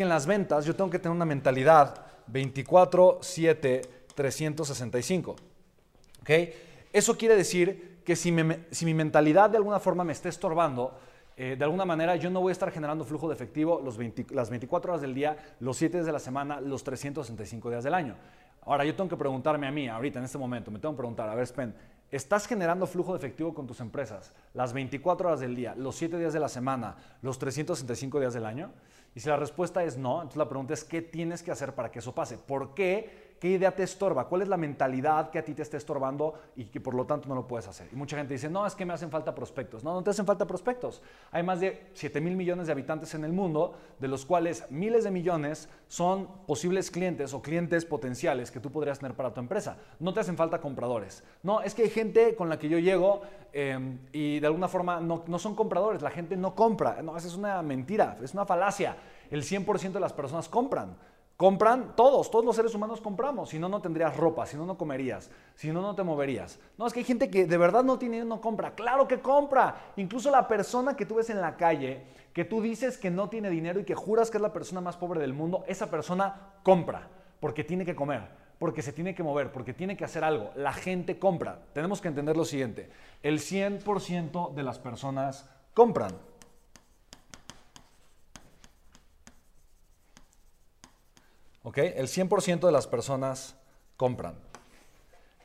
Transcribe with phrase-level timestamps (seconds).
[0.00, 5.34] en las ventas yo tengo que tener una mentalidad 24-7, 365.
[6.20, 6.30] ¿Ok?
[6.92, 10.96] Eso quiere decir que si, mi mentalidad de alguna forma me está estorbando,
[11.36, 13.98] eh, de alguna manera yo no voy a estar generando flujo de efectivo los
[14.30, 17.94] las 24 horas del día, los 7 días de la semana, los 365 días del
[17.94, 18.14] año.
[18.66, 21.28] Ahora yo tengo que preguntarme a mí, ahorita en este momento, me tengo que preguntar,
[21.28, 21.74] a ver, Spen,
[22.12, 26.18] ¿estás generando flujo de efectivo con tus empresas las 24 horas del día, los 7
[26.18, 28.70] días de la semana, los 365 días del año?
[29.18, 31.90] Y si la respuesta es no, entonces la pregunta es, ¿qué tienes que hacer para
[31.90, 32.38] que eso pase?
[32.38, 34.26] ¿Por qué ¿Qué idea te estorba?
[34.26, 37.28] ¿Cuál es la mentalidad que a ti te está estorbando y que por lo tanto
[37.28, 37.88] no lo puedes hacer?
[37.92, 39.84] Y mucha gente dice, no, es que me hacen falta prospectos.
[39.84, 41.02] No, no te hacen falta prospectos.
[41.30, 45.04] Hay más de 7 mil millones de habitantes en el mundo, de los cuales miles
[45.04, 49.76] de millones son posibles clientes o clientes potenciales que tú podrías tener para tu empresa.
[50.00, 51.22] No te hacen falta compradores.
[51.44, 55.00] No, es que hay gente con la que yo llego em, y de alguna forma
[55.00, 56.02] no, no son compradores.
[56.02, 57.02] La gente no compra.
[57.02, 58.96] No, esa es una mentira, es una falacia.
[59.30, 60.96] El 100% de las personas compran.
[61.38, 64.76] Compran todos, todos los seres humanos compramos, si no, no tendrías ropa, si no, no
[64.76, 66.58] comerías, si no, no te moverías.
[66.76, 69.92] No, es que hay gente que de verdad no tiene no compra, claro que compra.
[69.94, 73.50] Incluso la persona que tú ves en la calle, que tú dices que no tiene
[73.50, 77.08] dinero y que juras que es la persona más pobre del mundo, esa persona compra,
[77.38, 78.22] porque tiene que comer,
[78.58, 80.50] porque se tiene que mover, porque tiene que hacer algo.
[80.56, 81.60] La gente compra.
[81.72, 82.90] Tenemos que entender lo siguiente,
[83.22, 86.16] el 100% de las personas compran.
[91.76, 93.56] El 100% de las personas
[93.96, 94.34] compran.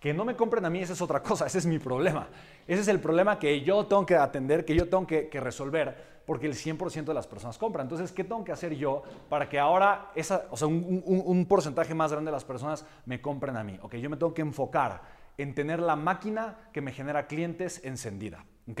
[0.00, 2.28] Que no me compren a mí, esa es otra cosa, ese es mi problema.
[2.66, 6.46] Ese es el problema que yo tengo que atender, que yo tengo que, resolver, porque
[6.46, 7.84] el 100% de las personas compran.
[7.84, 12.12] Entonces, ¿qué tengo que hacer yo para que ahora esa, o sea, un, porcentaje más
[12.12, 13.78] grande de las personas me compren a mí?
[13.82, 15.02] Ok, yo me tengo que enfocar
[15.36, 18.44] en tener la máquina que me genera clientes encendida.
[18.70, 18.80] ¿ok?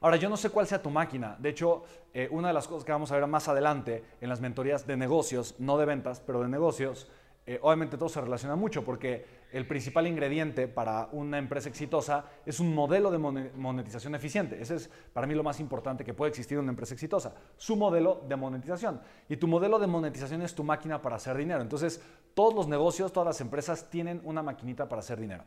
[0.00, 1.36] Ahora, yo no sé cuál sea tu máquina.
[1.38, 4.40] De hecho, eh, una de las cosas que vamos a ver más adelante en las
[4.40, 7.08] mentorías de negocios, no de ventas, pero de negocios,
[7.48, 12.58] eh, obviamente todo se relaciona mucho porque el principal ingrediente para una empresa exitosa es
[12.58, 14.60] un modelo de monetización eficiente.
[14.60, 17.76] Ese es para mí lo más importante que puede existir en una empresa exitosa, su
[17.76, 19.00] modelo de monetización.
[19.28, 21.62] Y tu modelo de monetización es tu máquina para hacer dinero.
[21.62, 22.02] Entonces,
[22.34, 25.44] todos los negocios, todas las empresas tienen una maquinita para hacer dinero.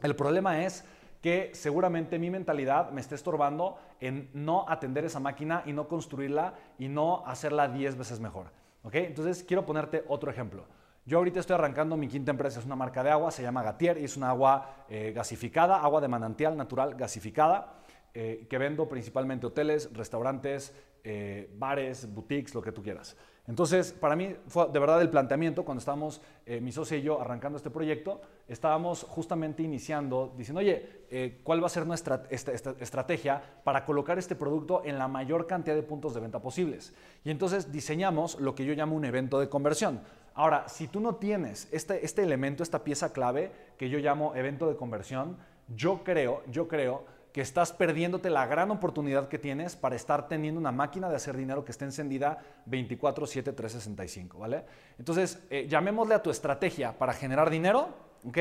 [0.00, 0.84] El problema es
[1.20, 6.54] que seguramente mi mentalidad me esté estorbando en no atender esa máquina y no construirla
[6.78, 8.46] y no hacerla 10 veces mejor.
[8.82, 8.94] ¿ok?
[8.94, 10.64] Entonces, quiero ponerte otro ejemplo.
[11.04, 13.96] Yo ahorita estoy arrancando mi quinta empresa, es una marca de agua, se llama Gatier
[13.98, 17.78] y es una agua eh, gasificada, agua de manantial natural gasificada,
[18.12, 20.74] eh, que vendo principalmente hoteles, restaurantes,
[21.04, 23.16] eh, bares, boutiques, lo que tú quieras.
[23.48, 27.18] Entonces, para mí fue de verdad el planteamiento, cuando estábamos, eh, mi socio y yo,
[27.18, 33.42] arrancando este proyecto, estábamos justamente iniciando, diciendo, oye, eh, ¿cuál va a ser nuestra estrategia
[33.64, 36.92] para colocar este producto en la mayor cantidad de puntos de venta posibles?
[37.24, 40.02] Y entonces diseñamos lo que yo llamo un evento de conversión.
[40.34, 44.68] Ahora, si tú no tienes este, este elemento, esta pieza clave que yo llamo evento
[44.68, 45.38] de conversión,
[45.74, 50.58] yo creo, yo creo que estás perdiéndote la gran oportunidad que tienes para estar teniendo
[50.60, 54.64] una máquina de hacer dinero que esté encendida 24/7 365, ¿vale?
[54.98, 57.90] Entonces, eh, llamémosle a tu estrategia para generar dinero,
[58.24, 58.38] ¿ok?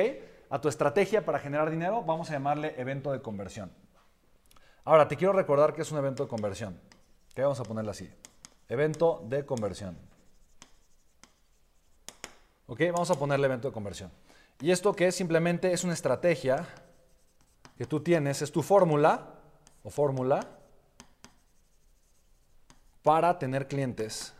[0.49, 3.71] A tu estrategia para generar dinero vamos a llamarle evento de conversión.
[4.85, 6.79] Ahora, te quiero recordar que es un evento de conversión.
[7.35, 8.09] ¿Qué vamos a ponerle así?
[8.69, 9.97] Evento de conversión.
[12.67, 12.81] ¿Ok?
[12.93, 14.11] Vamos a ponerle evento de conversión.
[14.61, 16.65] Y esto que es simplemente es una estrategia
[17.77, 19.35] que tú tienes es tu fórmula
[19.83, 20.39] o fórmula
[23.03, 24.33] para tener clientes.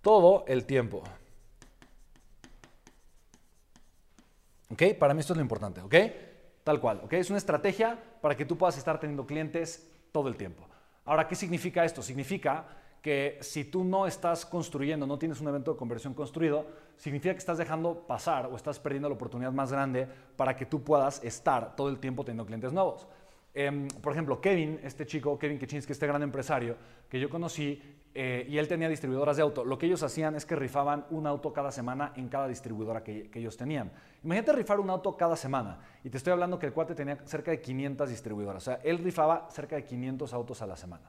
[0.00, 1.02] Todo el tiempo.
[4.70, 4.82] ¿Ok?
[4.98, 5.94] Para mí esto es lo importante, ¿ok?
[6.64, 7.12] Tal cual, ¿ok?
[7.14, 10.66] Es una estrategia para que tú puedas estar teniendo clientes todo el tiempo.
[11.04, 12.02] Ahora, ¿qué significa esto?
[12.02, 12.66] Significa
[13.02, 16.66] que si tú no estás construyendo, no tienes un evento de conversión construido,
[16.96, 20.06] significa que estás dejando pasar o estás perdiendo la oportunidad más grande
[20.36, 23.06] para que tú puedas estar todo el tiempo teniendo clientes nuevos.
[23.54, 26.76] Em, por ejemplo, Kevin, este chico, Kevin Kaczynski, este gran empresario
[27.08, 27.82] que yo conocí,
[28.12, 29.64] eh, y él tenía distribuidoras de auto.
[29.64, 33.30] Lo que ellos hacían es que rifaban un auto cada semana en cada distribuidora que,
[33.30, 33.92] que, ellos tenían.
[34.24, 35.78] Imagínate rifar un auto cada semana.
[36.02, 38.62] Y te estoy hablando que el cuate tenía cerca de 500 distribuidoras.
[38.62, 41.08] O sea, él rifaba cerca de 500 autos a la semana.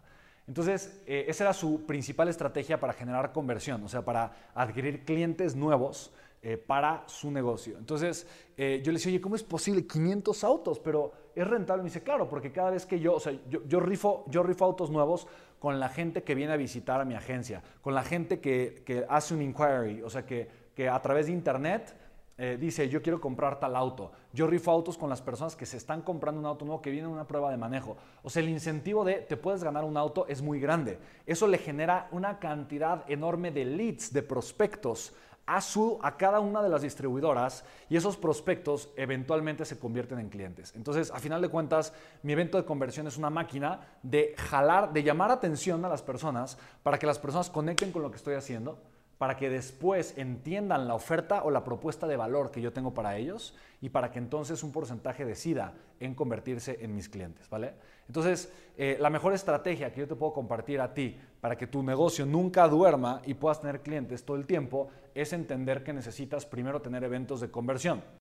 [0.51, 5.56] Entonces, eh, esa era su principal estrategia para generar conversión, o sea, para adquirir clientes
[5.56, 6.12] nuevos
[6.42, 7.77] eh, para su negocio.
[7.77, 8.27] Entonces,
[8.57, 10.77] eh, yo le decía, oye, ¿cómo es posible 500 autos?
[10.80, 11.83] Pero es rentable.
[11.83, 14.92] Me dice, claro, porque cada vez que yo, o sea, yo, rifo, yo rifo autos
[14.92, 15.25] nuevos
[15.57, 19.33] con la gente que viene a visitar a mi agencia, con la gente que, hace
[19.33, 21.95] un inquiry, o sea, que, que a través de internet
[22.38, 24.12] eh, dice, yo quiero comprar tal auto.
[24.33, 27.07] Yo rifo autos con las personas que se están comprando un auto nuevo que viene
[27.07, 27.98] en una prueba de manejo.
[28.24, 30.98] O sea, el incentivo de te puedes ganar un auto es muy grande.
[31.25, 35.13] Eso le genera una cantidad enorme de leads, de prospectos
[35.45, 40.30] a, su, a cada una de las distribuidoras y esos prospectos eventualmente se convierten en
[40.30, 40.74] clientes.
[40.75, 41.94] Entonces, a final de cuentas,
[42.24, 46.57] mi evento de conversión es una máquina de jalar, de llamar atención a las personas
[46.83, 48.78] para que las personas conecten con lo que estoy haciendo
[49.21, 53.18] para que después entiendan la oferta o la propuesta de valor que yo tengo para
[53.18, 57.75] ellos y para que entonces un porcentaje decida en convertirse en mis clientes, ¿vale?
[58.07, 61.83] Entonces, eh, la mejor estrategia que yo te puedo compartir a ti para que tu
[61.83, 66.81] negocio nunca duerma y puedas tener clientes todo el tiempo es entender que necesitas primero
[66.81, 68.01] tener eventos de conversión.